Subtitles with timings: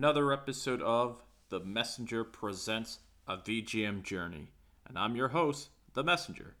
[0.00, 4.50] another episode of The Messenger Presents a VGM Journey.
[4.88, 6.56] And I'm your host, The Messenger.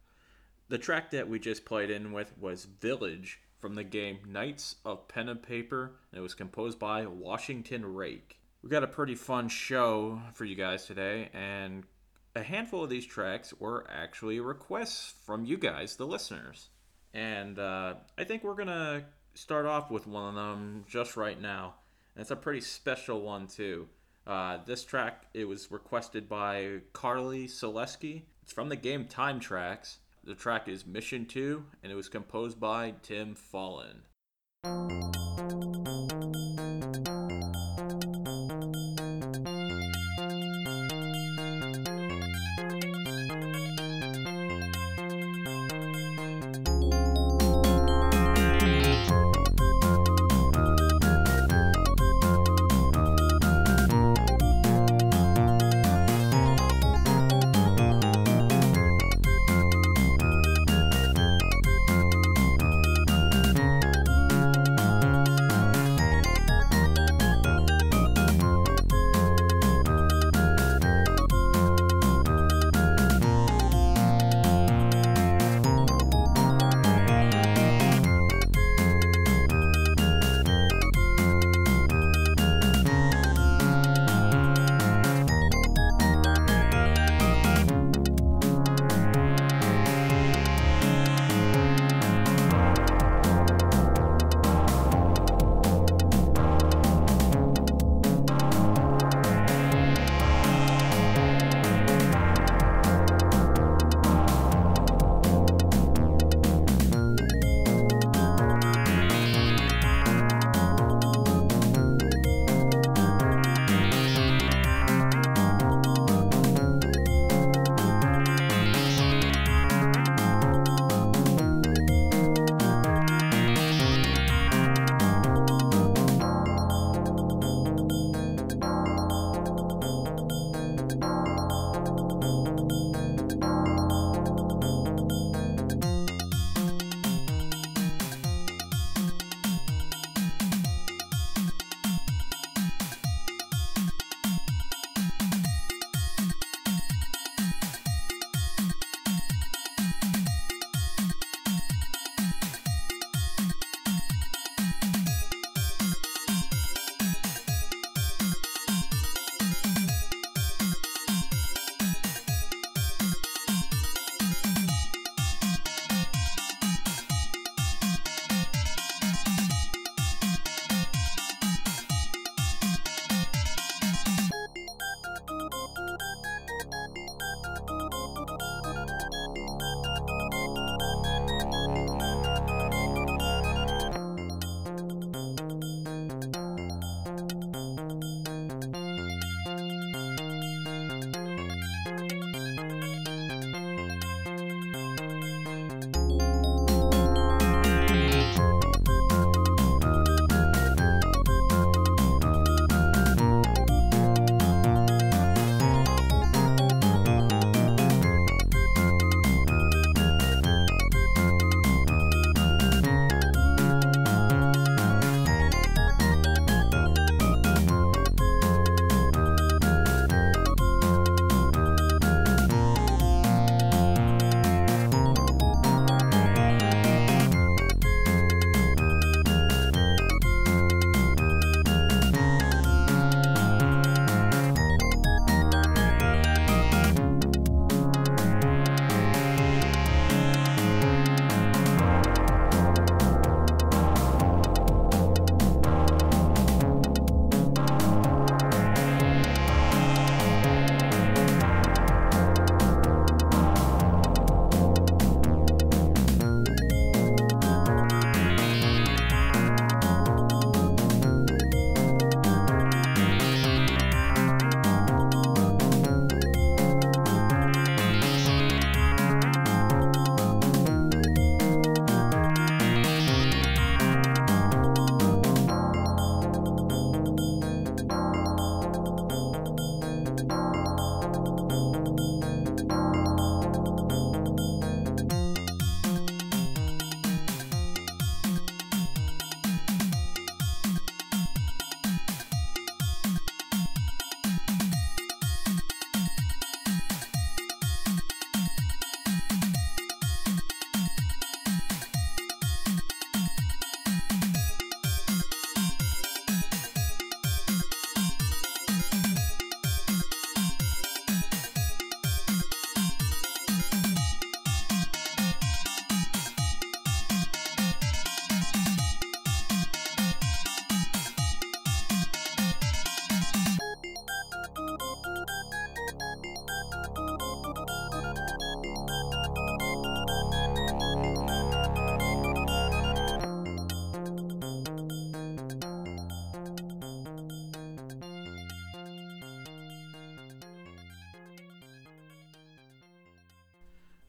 [0.68, 5.08] The track that we just played in with was Village from the game Knights of
[5.08, 8.36] Pen and Paper, and it was composed by Washington Rayk.
[8.62, 11.84] We got a pretty fun show for you guys today, and
[12.36, 16.68] a handful of these tracks were actually requests from you guys, the listeners.
[17.14, 21.40] And uh, I think we're going to start off with one of them just right
[21.40, 21.76] now.
[22.14, 23.88] And it's a pretty special one, too.
[24.26, 28.22] Uh, this track, it was requested by Carly Selesky.
[28.42, 29.96] It's from the game Time Trax.
[30.22, 34.02] The track is Mission 2, and it was composed by Tim Follin.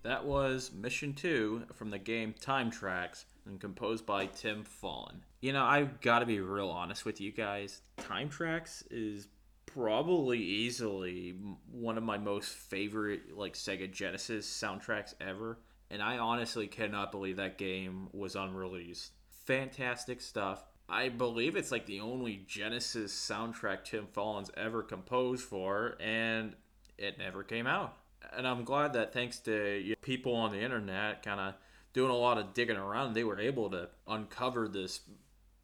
[0.04, 5.18] That was Mission 2 from the game Time Trax and composed by Tim Follin.
[5.42, 7.82] You know, I've got to be real honest with you guys.
[7.98, 9.28] Time Trax is
[9.68, 11.36] probably easily
[11.72, 15.60] one of my most favorite like Sega Genesis soundtracks ever,
[15.90, 19.12] and I honestly cannot believe that game was unreleased.
[19.46, 20.64] Fantastic stuff.
[20.90, 26.56] I believe it's like the only Genesis soundtrack Tim Follin's ever composed for, and
[26.98, 27.98] it never came out.
[28.36, 31.56] And I'm glad that thanks to you know, people on the internet kind of
[31.94, 35.02] doing a lot of digging around, they were able to uncover this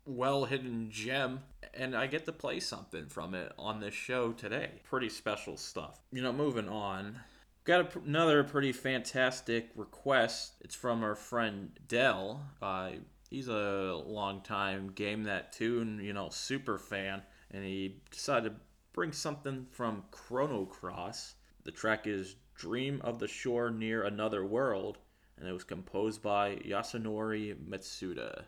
[0.06, 1.42] well hidden gem
[1.78, 4.72] and I get to play something from it on this show today.
[4.84, 6.00] Pretty special stuff.
[6.12, 7.20] You know, moving on.
[7.64, 10.56] Got a, another pretty fantastic request.
[10.62, 12.42] It's from our friend Dell.
[12.62, 12.92] Uh,
[13.30, 17.22] he's a longtime Game That Tune, you know, super fan,
[17.52, 18.56] and he decided to
[18.94, 21.36] bring something from Chrono Cross.
[21.64, 24.98] The track is Dream of the Shore Near Another World,
[25.38, 28.46] and it was composed by Yasunori Mitsuda.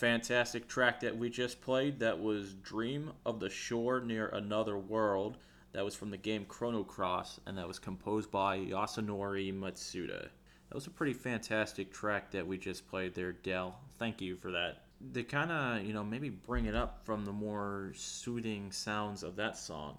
[0.00, 5.36] Fantastic track that we just played that was Dream of the Shore Near Another World.
[5.72, 10.22] That was from the game Chrono Cross, and that was composed by Yasunori Mitsuda.
[10.22, 13.78] That was a pretty fantastic track that we just played there, Dell.
[13.98, 14.84] Thank you for that.
[15.12, 19.36] To kind of, you know, maybe bring it up from the more soothing sounds of
[19.36, 19.98] that song,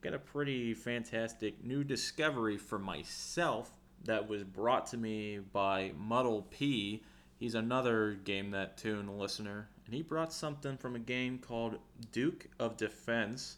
[0.00, 3.70] got a pretty fantastic new discovery for myself
[4.04, 7.02] that was brought to me by Muddle P
[7.42, 11.76] He's another Game That Tune listener, and he brought something from a game called
[12.12, 13.56] Duke of Defense.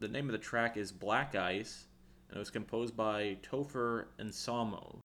[0.00, 1.86] The name of the track is Black Ice,
[2.28, 4.98] and it was composed by Topher Anselmo.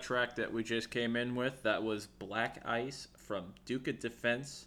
[0.00, 4.66] Track that we just came in with, that was Black Ice from Duke of Defense.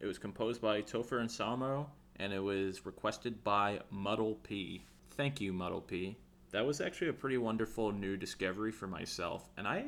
[0.00, 4.84] It was composed by Topher Anselmo, and it was requested by Muddle P.
[5.12, 6.16] Thank you, Muddle P.
[6.52, 9.84] That was actually a pretty wonderful new discovery for myself, and I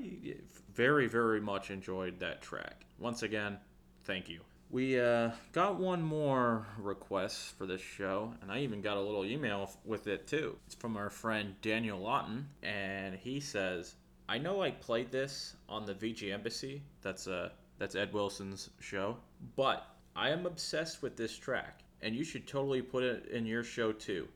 [0.72, 2.86] very, very much enjoyed that track.
[2.98, 3.58] Once again,
[4.04, 4.40] thank you.
[4.70, 9.24] We uh, got one more request for this show, and I even got a little
[9.24, 10.56] email with it too.
[10.66, 13.96] It's from our friend Daniel Lawton, and he says,
[14.32, 16.80] "I know I played this on the VG Embassy.
[17.02, 19.18] That's uh, that's Ed Wilson's show,
[19.56, 23.62] but I am obsessed with this track, and you should totally put it in your
[23.62, 24.26] show too.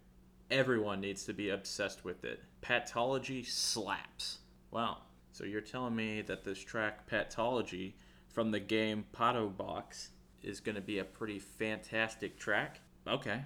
[0.51, 2.43] Everyone needs to be obsessed with it.
[2.61, 4.41] Patology slaps.
[4.71, 4.99] Wow.
[5.33, 7.95] So you're telling me that this track Patology
[8.29, 10.11] from the game Pato Box
[10.43, 12.81] is going to be a pretty fantastic track.
[13.09, 13.41] Okay,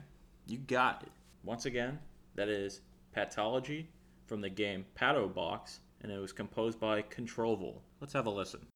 [0.48, 1.12] you got it.
[1.44, 2.00] Once again,
[2.34, 2.80] that is
[3.16, 3.86] Patology
[4.26, 7.82] from the game Pato Box, and it was composed by Controvel.
[8.00, 8.66] Let's have a listen.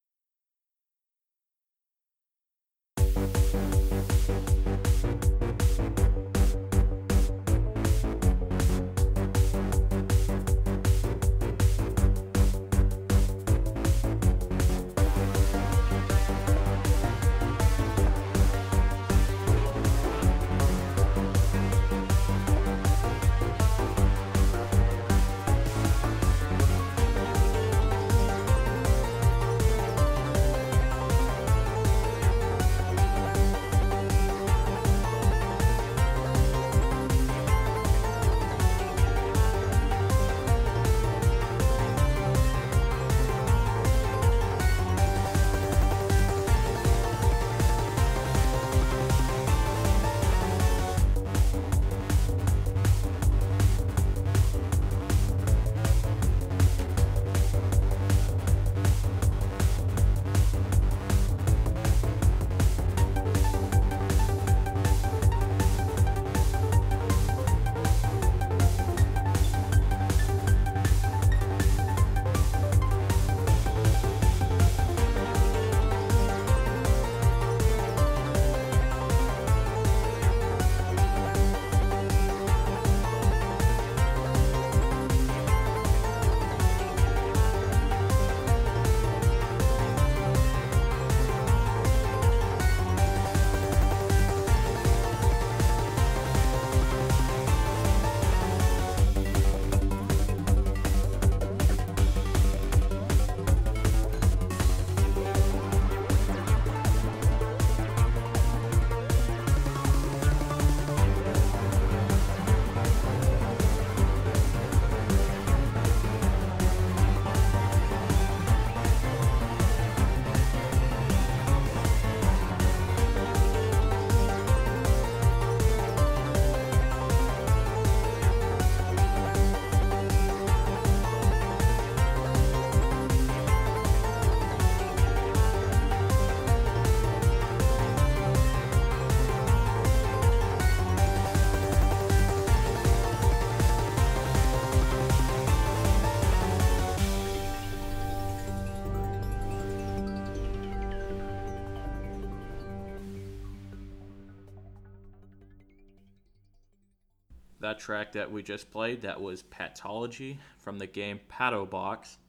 [157.65, 162.19] That track that we just played, that was Patology from the game Pato Box.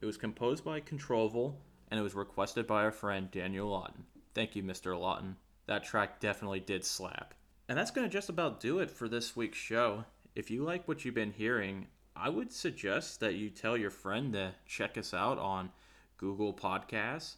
[0.00, 1.60] It was composed by Controvel
[1.90, 4.06] and it was requested by our friend Daniel Lawton.
[4.34, 4.98] Thank you, Mr.
[4.98, 5.36] Lawton.
[5.66, 7.34] That track definitely did slap.
[7.68, 10.06] And that's going to just about do it for this week's show.
[10.34, 14.32] If you like what you've been hearing, I would suggest that you tell your friend
[14.32, 15.72] to check us out on
[16.16, 17.34] Google Podcasts,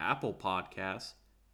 [0.00, 1.12] Apple Podcasts,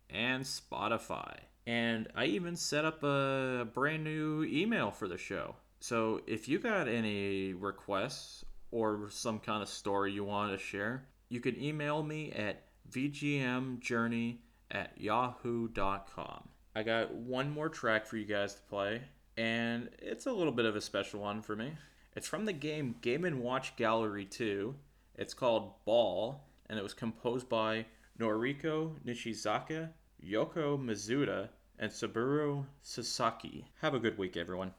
[0.09, 1.37] and Spotify.
[1.67, 5.57] And I even set up a brand new email for the show.
[5.81, 11.07] So if you got any requests or some kind of story you want to share,
[11.29, 14.39] you can email me at vgmjourney
[14.71, 16.49] at yahoo.com.
[16.77, 19.03] I got one more track for you guys to play,
[19.37, 21.73] and it's a little bit of a special one for me.
[22.17, 24.75] It's from the game Game & Watch Gallery 2.
[25.17, 27.87] It's called Ball, and it was composed by
[28.19, 29.91] Noriko Nishizaka
[30.25, 33.67] Yoko Mizuta, and Saburo Sasaki.
[33.83, 34.73] Have a good week, everyone.